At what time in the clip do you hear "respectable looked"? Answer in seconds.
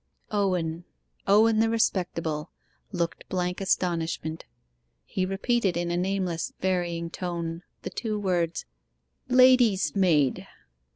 1.69-3.29